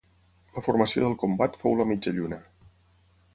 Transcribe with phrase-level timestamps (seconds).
[0.53, 2.41] La formació del combat fou la mitja lluna.